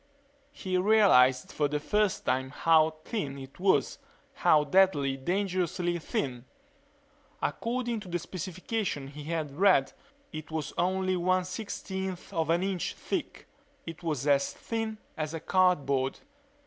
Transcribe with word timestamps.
He 0.51 0.79
realized 0.79 1.51
for 1.51 1.67
the 1.67 1.79
first 1.79 2.25
time 2.25 2.49
how 2.49 2.95
thin 3.05 3.37
it 3.37 3.59
was 3.59 3.99
how 4.33 4.63
deadly, 4.63 5.15
dangerously 5.15 5.99
thin. 5.99 6.45
According 7.39 7.99
to 7.99 8.07
the 8.07 8.17
specifications 8.17 9.13
he 9.13 9.25
had 9.25 9.55
read 9.55 9.93
it 10.33 10.49
was 10.49 10.73
only 10.75 11.15
one 11.15 11.45
sixteenth 11.45 12.33
of 12.33 12.49
an 12.49 12.63
inch 12.63 12.95
thick. 12.95 13.47
It 13.85 14.01
was 14.01 14.25
as 14.25 14.51
thin 14.53 14.97
as 15.15 15.35
cardboard. 15.45 16.19